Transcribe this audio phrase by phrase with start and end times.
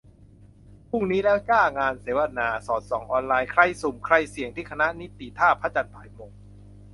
[0.89, 6.31] พรุ่งนี้แล้วจ้า งานเสวนา 'สอดส่องออนไลน์: ใครสุ่ม ใครเสี่ยง?' ที่คณะนิติ ท่าพระจันทร์ บ่ายโมง